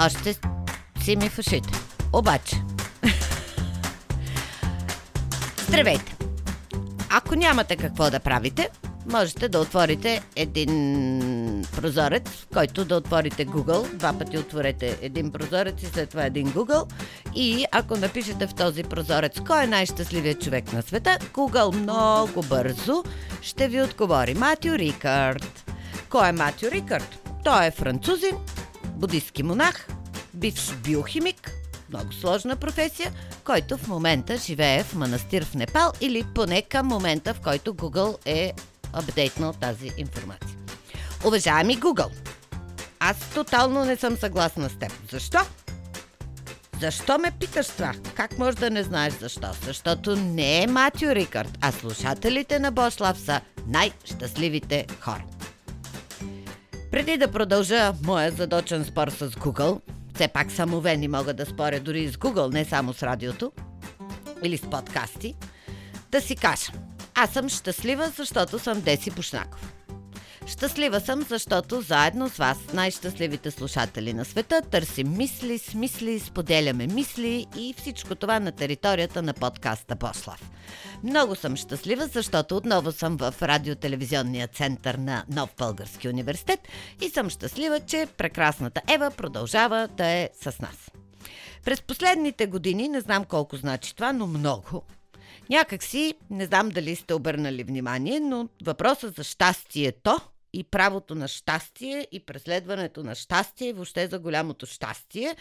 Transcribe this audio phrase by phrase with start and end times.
[0.00, 0.36] Още
[1.00, 1.72] си ми в.
[2.12, 2.56] Обаче.
[5.68, 6.16] Здравейте!
[7.10, 8.70] Ако нямате какво да правите,
[9.12, 13.94] можете да отворите един прозорец, който да отворите Google.
[13.94, 16.92] Два пъти отворете един прозорец и след това един Google.
[17.34, 23.04] И ако напишете в този прозорец кой е най-щастливият човек на света, Google много бързо
[23.42, 24.34] ще ви отговори.
[24.34, 25.72] Матю Рикард.
[26.08, 27.28] Кой е Матю Рикард?
[27.44, 28.36] Той е французин,
[28.96, 29.88] будистки монах,
[30.36, 31.50] бивш биохимик,
[31.88, 33.12] много сложна професия,
[33.44, 38.16] който в момента живее в манастир в Непал или поне към момента, в който Google
[38.26, 38.52] е
[38.92, 40.56] апдейтнал тази информация.
[41.24, 42.10] Уважаеми Google,
[43.00, 44.92] аз тотално не съм съгласна с теб.
[45.10, 45.38] Защо?
[46.80, 47.92] Защо ме питаш това?
[48.14, 49.48] Как можеш да не знаеш защо?
[49.64, 55.24] Защото не е Матю Рикард, а слушателите на Бошлав са най-щастливите хора.
[56.90, 59.80] Преди да продължа моя задочен спор с Google,
[60.16, 63.52] все пак самовен и мога да споря дори с Google, не само с радиото
[64.42, 65.34] или с подкасти,
[66.12, 66.72] да си кажа.
[67.14, 69.75] Аз съм щастлива, защото съм Деси Бушнаков.
[70.56, 77.46] Щастлива съм, защото заедно с вас, най-щастливите слушатели на света, търсим мисли, смисли, споделяме мисли
[77.56, 80.50] и всичко това на територията на подкаста Бошлав.
[81.02, 86.60] Много съм щастлива, защото отново съм в радиотелевизионния център на Нов Български университет
[87.02, 90.90] и съм щастлива, че прекрасната Ева продължава да е с нас.
[91.64, 94.82] През последните години, не знам колко значи това, но много,
[95.50, 100.20] Някак си, не знам дали сте обърнали внимание, но въпросът за щастието
[100.56, 105.36] и правото на щастие и преследването на щастие, въобще за голямото щастие,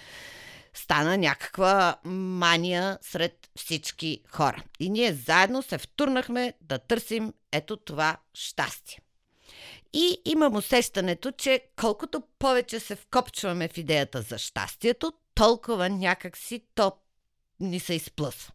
[0.73, 4.63] стана някаква мания сред всички хора.
[4.79, 8.99] И ние заедно се втурнахме да търсим ето това щастие.
[9.93, 16.91] И имам усещането, че колкото повече се вкопчваме в идеята за щастието, толкова някакси то
[17.59, 18.53] ни се изплъсва.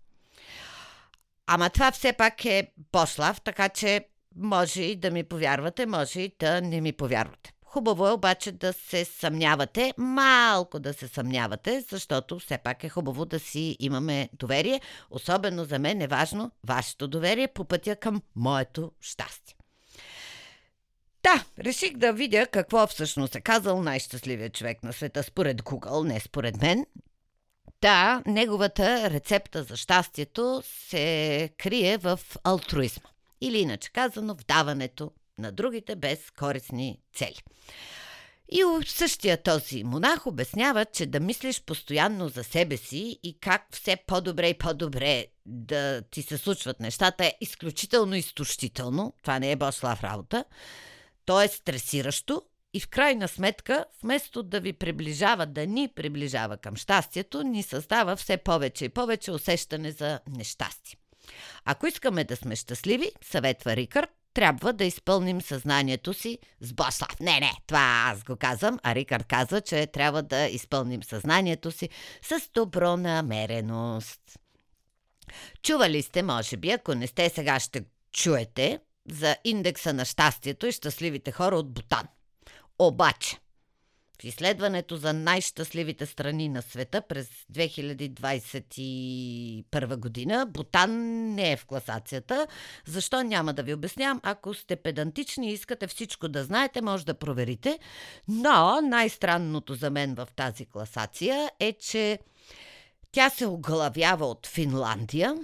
[1.47, 6.35] Ама това все пак е Бошлав, така че може и да ми повярвате, може и
[6.39, 7.53] да не ми повярвате.
[7.65, 13.25] Хубаво е обаче да се съмнявате, малко да се съмнявате, защото все пак е хубаво
[13.25, 14.81] да си имаме доверие.
[15.11, 19.57] Особено за мен е важно вашето доверие по пътя към моето щастие.
[21.23, 26.21] Да, реших да видя какво всъщност е казал най-щастливият човек на света според Google, не
[26.21, 26.87] според мен.
[27.81, 33.09] Да, неговата рецепта за щастието се крие в алтруизма.
[33.41, 37.43] Или иначе казано, в даването на другите без корисни цели.
[38.53, 43.97] И същия този монах обяснява, че да мислиш постоянно за себе си и как все
[44.07, 49.15] по-добре и по-добре да ти се случват нещата е изключително изтощително.
[49.23, 50.45] Това не е Бослав работа.
[51.25, 52.43] То е стресиращо
[52.75, 58.17] и в крайна сметка, вместо да ви приближава, да ни приближава към щастието, ни създава
[58.17, 61.00] все повече и повече усещане за нещастие.
[61.65, 67.21] Ако искаме да сме щастливи, съветва Рикард, трябва да изпълним съзнанието си с Бослав.
[67.21, 71.89] Не, не, това аз го казвам, а Рикард казва, че трябва да изпълним съзнанието си
[72.23, 74.21] с добро намереност.
[75.63, 80.73] Чували сте, може би, ако не сте, сега ще чуете за индекса на щастието и
[80.73, 82.09] щастливите хора от Бутан.
[82.79, 83.37] Обаче,
[84.21, 90.91] в изследването за най-щастливите страни на света през 2021 година Бутан
[91.35, 92.47] не е в класацията.
[92.87, 94.21] Защо няма да ви обяснявам?
[94.23, 97.79] Ако сте педантични и искате всичко да знаете, може да проверите.
[98.29, 102.19] Но най-странното за мен в тази класация е, че
[103.13, 105.37] тя се оглавява от Финландия,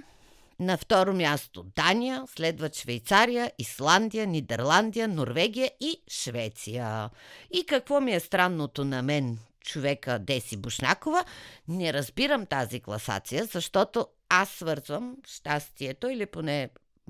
[0.59, 7.09] на второ място Дания, следват Швейцария, Исландия, Нидерландия, Норвегия и Швеция.
[7.53, 11.25] И какво ми е странното на мен, човека Деси Бушнакова,
[11.67, 16.69] не разбирам тази класация, защото аз свързвам щастието или поне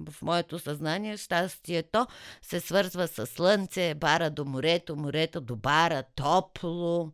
[0.09, 2.07] в моето съзнание щастието
[2.41, 7.11] се свързва с слънце, бара до морето, морето до бара, топло,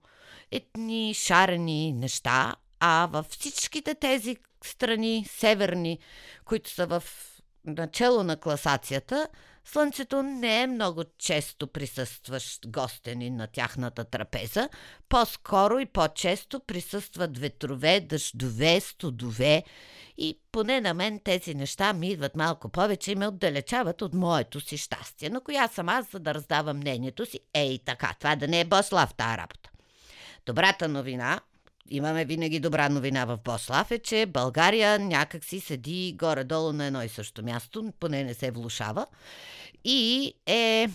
[0.51, 4.37] етни шарени неща, а във всичките тези
[4.67, 5.99] страни, северни,
[6.45, 7.03] които са в
[7.65, 9.27] начало на класацията,
[9.65, 14.69] Слънцето не е много често присъстващ гостенин на тяхната трапеза,
[15.09, 19.63] по-скоро и по-често присъстват ветрове, дъждове, студове
[20.17, 24.59] и поне на мен тези неща ми идват малко повече и ме отдалечават от моето
[24.59, 25.29] си щастие.
[25.29, 27.39] Но коя съм аз, за да раздавам мнението си?
[27.53, 29.69] Ей, така, това да не е Бослав тази работа.
[30.45, 31.41] Добрата новина,
[31.89, 37.03] имаме винаги добра новина в Бослав, е, че България някак си седи горе-долу на едно
[37.03, 39.05] и също място, поне не се влушава
[39.83, 40.89] и е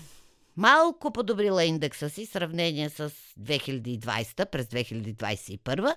[0.56, 5.94] малко подобрила индекса си в сравнение с 2020 през 2021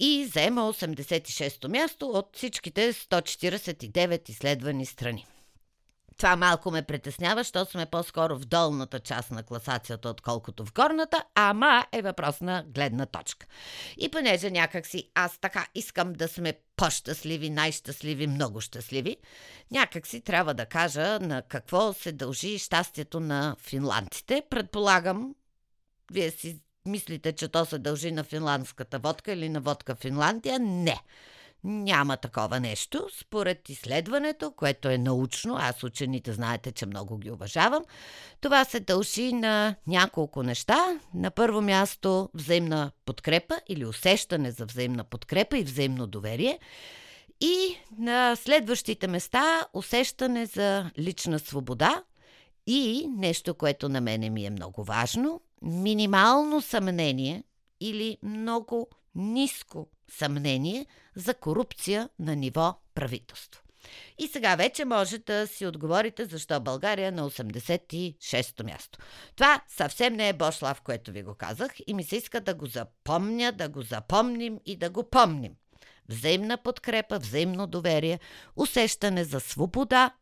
[0.00, 5.26] и заема 86-то място от всичките 149 изследвани страни.
[6.16, 11.24] Това малко ме притеснява, защото сме по-скоро в долната част на класацията, отколкото в горната,
[11.34, 13.46] ама е въпрос на гледна точка.
[13.96, 19.16] И понеже някакси аз така искам да сме по-щастливи, най-щастливи, много щастливи,
[19.70, 24.42] някакси трябва да кажа на какво се дължи щастието на финландците.
[24.50, 25.34] Предполагам,
[26.12, 30.58] вие си мислите, че то се дължи на финландската водка или на водка Финландия.
[30.58, 31.00] Не.
[31.64, 33.06] Няма такова нещо.
[33.20, 37.84] Според изследването, което е научно, аз учените знаете, че много ги уважавам,
[38.40, 41.00] това се дължи на няколко неща.
[41.14, 46.58] На първо място взаимна подкрепа или усещане за взаимна подкрепа и взаимно доверие.
[47.40, 52.02] И на следващите места усещане за лична свобода
[52.66, 57.44] и нещо, което на мене ми е много важно минимално съмнение
[57.80, 63.64] или много ниско съмнение за корупция на ниво правителство.
[64.18, 68.98] И сега вече може да си отговорите защо България е на 86-то място.
[69.36, 72.66] Това съвсем не е Бошлав, което ви го казах и ми се иска да го
[72.66, 75.52] запомня, да го запомним и да го помним.
[76.08, 78.20] Взаимна подкрепа, взаимно доверие,
[78.56, 80.14] усещане за свобода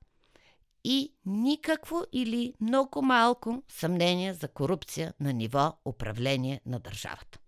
[0.84, 7.38] и никакво или много малко съмнение за корупция на ниво управление на държавата.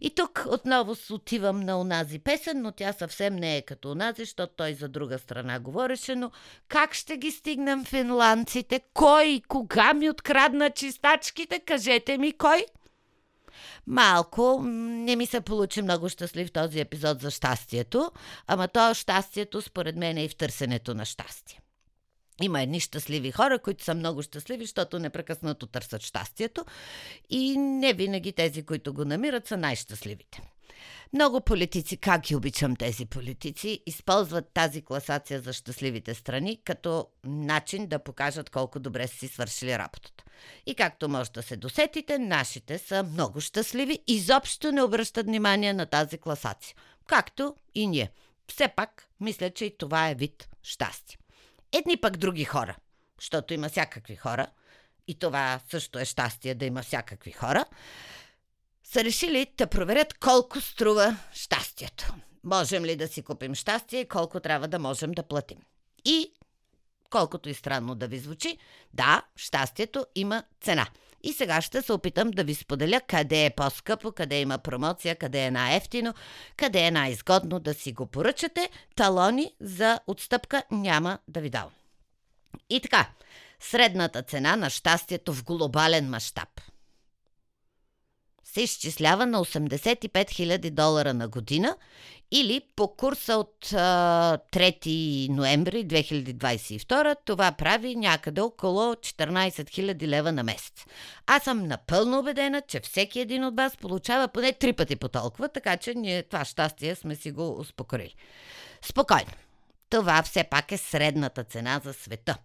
[0.00, 4.52] И тук отново отивам на онази песен, но тя съвсем не е като онази, защото
[4.56, 6.30] той за друга страна говореше, но
[6.68, 8.80] как ще ги стигнем финландците?
[8.94, 9.42] Кой?
[9.48, 11.60] Кога ми открадна чистачките?
[11.60, 12.66] Кажете ми кой?
[13.86, 18.10] Малко не ми се получи много щастлив този епизод за щастието,
[18.46, 21.60] ама то щастието според мен е и в търсенето на щастие.
[22.42, 26.64] Има едни щастливи хора, които са много щастливи, защото непрекъснато търсят щастието
[27.30, 30.40] и не винаги тези, които го намират, са най-щастливите.
[31.12, 37.86] Много политици, как ги обичам тези политици, използват тази класация за щастливите страни като начин
[37.86, 40.24] да покажат колко добре са си свършили работата.
[40.66, 45.86] И както може да се досетите, нашите са много щастливи, изобщо не обръщат внимание на
[45.86, 46.76] тази класация.
[47.06, 48.10] Както и ние.
[48.48, 51.19] Все пак, мисля, че и това е вид щастие.
[51.72, 52.76] Едни пък други хора,
[53.20, 54.46] защото има всякакви хора,
[55.08, 57.64] и това също е щастие да има всякакви хора,
[58.84, 62.14] са решили да проверят колко струва щастието.
[62.44, 65.58] Можем ли да си купим щастие и колко трябва да можем да платим.
[66.04, 66.32] И,
[67.10, 68.58] колкото и странно да ви звучи,
[68.94, 70.86] да, щастието има цена.
[71.22, 75.44] И сега ще се опитам да ви споделя къде е по-скъпо, къде има промоция, къде
[75.44, 76.14] е най-ефтино,
[76.56, 78.70] къде е най-изгодно да си го поръчате.
[78.96, 81.72] Талони за отстъпка няма да ви давам.
[82.70, 83.10] И така,
[83.60, 86.48] средната цена на щастието в глобален мащаб
[88.52, 91.76] се изчислява на 85 000 долара на година
[92.30, 100.32] или по курса от а, 3 ноември 2022 това прави някъде около 14 000 лева
[100.32, 100.84] на месец.
[101.26, 105.48] Аз съм напълно убедена, че всеки един от вас получава поне три пъти по толкова,
[105.48, 108.14] така че ние това щастие сме си го успокоили.
[108.82, 109.30] Спокойно.
[109.90, 112.36] Това все пак е средната цена за света.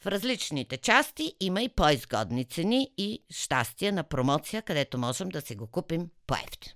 [0.00, 5.54] В различните части има и по-изгодни цени и щастие на промоция, където можем да си
[5.54, 6.74] го купим по-ефтино.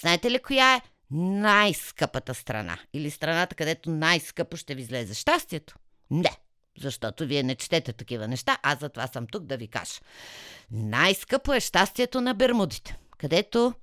[0.00, 5.74] Знаете ли коя е най-скъпата страна или страната, където най-скъпо ще ви излезе щастието?
[6.10, 6.36] Не,
[6.78, 10.00] защото вие не четете такива неща, аз затова съм тук да ви кажа.
[10.70, 13.74] Най-скъпо е щастието на Бермудите, където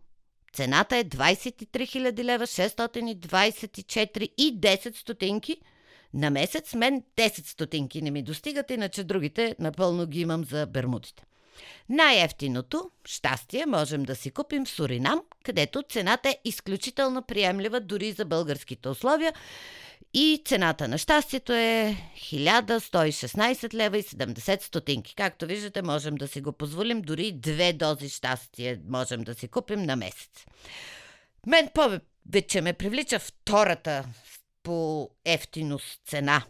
[0.54, 5.58] цената е 23 000 лева, 624 и 10 стотинки
[6.14, 6.74] на месец.
[6.74, 11.24] Мен 10 стотинки не ми достигат, иначе другите напълно ги имам за Бермудите.
[11.90, 18.26] Най-ефтиното щастие можем да си купим в Суринам, където цената е изключително приемлива дори за
[18.26, 19.34] българските условия
[20.14, 25.16] и цената на щастието е 1116 лева и 70 стотинки.
[25.16, 29.84] Както виждате, можем да си го позволим, дори две дози щастие можем да си купим
[29.84, 30.46] на месец.
[31.48, 34.06] Мен повече ме привлича втората
[34.64, 36.44] по ефтиност цена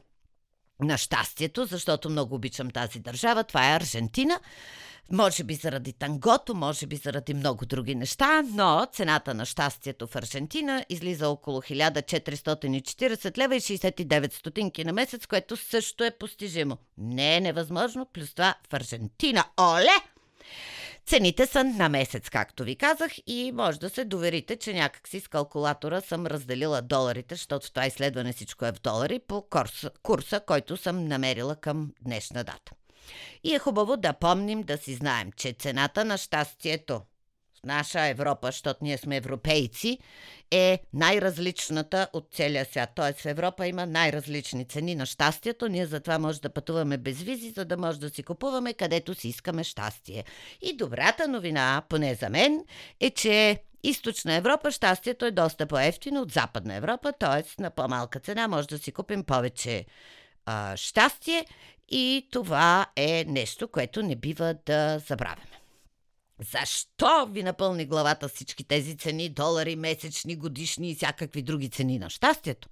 [0.82, 3.44] на щастието, защото много обичам тази държава.
[3.44, 4.39] Това е Аржентина.
[5.12, 10.16] Може би заради тангото, може би заради много други неща, но цената на щастието в
[10.16, 16.78] Аржентина излиза около 1440 лева и 69 стотинки на месец, което също е постижимо.
[16.98, 19.44] Не е невъзможно, плюс това в Аржентина.
[19.60, 19.96] Оле!
[21.10, 25.28] Цените са на месец, както ви казах, и може да се доверите, че някакси с
[25.28, 30.78] калкулатора съм разделила доларите, защото това изследване всичко е в долари, по курса, курса който
[30.78, 32.72] съм намерила към днешна дата.
[33.44, 37.01] И е хубаво да помним, да си знаем, че цената на щастието
[37.63, 39.98] наша Европа, защото ние сме европейци,
[40.51, 42.89] е най-различната от целия свят.
[42.96, 43.13] Т.е.
[43.13, 45.68] в Европа има най-различни цени на щастието.
[45.68, 49.28] Ние затова може да пътуваме без визи, за да може да си купуваме където си
[49.28, 50.24] искаме щастие.
[50.62, 52.66] И добрата новина, поне за мен,
[53.00, 57.62] е, че Източна Европа щастието е доста по-ефтино от Западна Европа, т.е.
[57.62, 59.86] на по-малка цена може да си купим повече
[60.46, 61.46] а, щастие
[61.89, 65.59] и това е нещо, което не бива да забравяме.
[66.41, 72.10] Защо ви напълни главата всички тези цени, долари, месечни, годишни и всякакви други цени на
[72.10, 72.69] щастието?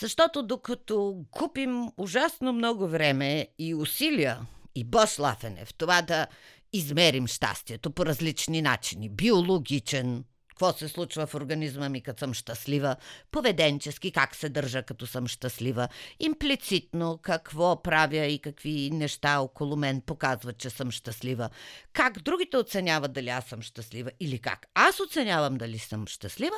[0.00, 4.40] Защото докато купим ужасно много време и усилия
[4.74, 6.26] и бъшлафене в това да
[6.72, 10.24] измерим щастието по различни начини, биологичен,
[10.58, 12.96] какво се случва в организма ми, като съм щастлива,
[13.30, 15.88] поведенчески как се държа, като съм щастлива,
[16.20, 21.50] имплицитно какво правя и какви неща около мен показват, че съм щастлива,
[21.92, 26.56] как другите оценяват дали аз съм щастлива или как аз оценявам дали съм щастлива,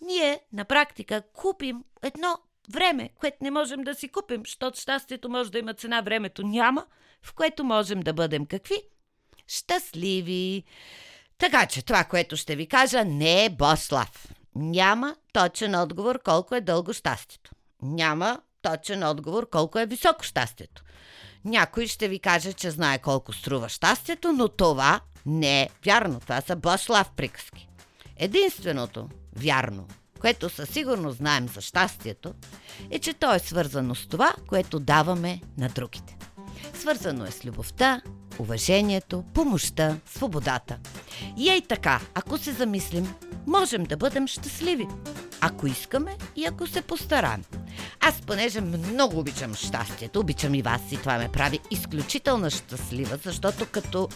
[0.00, 2.38] ние на практика купим едно
[2.72, 6.86] време, което не можем да си купим, защото щастието може да има цена, времето няма,
[7.22, 8.82] в което можем да бъдем какви?
[9.46, 10.64] Щастливи.
[11.38, 14.28] Така че това, което ще ви кажа, не е Бослав.
[14.54, 17.50] Няма точен отговор колко е дълго щастието.
[17.82, 20.82] Няма точен отговор колко е високо щастието.
[21.44, 26.20] Някой ще ви каже, че знае колко струва щастието, но това не е вярно.
[26.20, 27.68] Това са Бослав приказки.
[28.16, 29.86] Единственото вярно,
[30.20, 32.34] което със сигурност знаем за щастието,
[32.90, 36.16] е, че то е свързано с това, което даваме на другите.
[36.74, 38.02] Свързано е с любовта,
[38.38, 40.78] уважението, помощта, свободата.
[41.36, 43.14] И ей така, ако се замислим,
[43.46, 44.86] можем да бъдем щастливи.
[45.40, 47.44] Ако искаме и ако се постараем.
[48.00, 53.66] Аз, понеже много обичам щастието, обичам и вас и това ме прави изключително щастлива, защото
[53.66, 54.08] като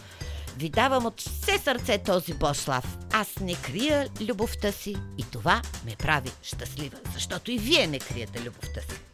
[0.57, 5.97] ви давам от все сърце този Бошлав, аз не крия любовта си и това ме
[5.97, 9.12] прави щастлива, защото и вие не криете любовта си.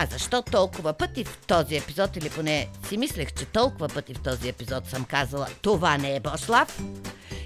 [0.00, 4.22] А защо толкова пъти в този епизод, или поне си мислех, че толкова пъти в
[4.22, 6.82] този епизод съм казала това не е Бошлав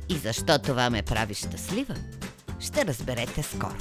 [0.08, 1.94] и защо това ме прави щастлива,
[2.60, 3.76] ще разберете скоро.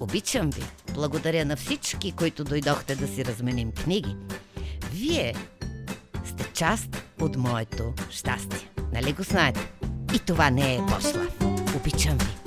[0.00, 0.62] Обичам ви.
[0.94, 4.16] Благодаря на всички, които дойдохте да си разменим книги.
[4.92, 5.34] Вие
[6.24, 8.70] сте част от моето щастие.
[8.92, 9.70] Нали го знаете?
[10.14, 11.36] И това не е Бошлав.
[11.76, 12.45] Обичам ви.